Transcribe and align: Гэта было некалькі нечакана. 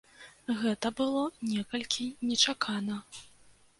Гэта 0.61 0.91
было 1.01 1.21
некалькі 1.51 2.07
нечакана. 2.31 2.97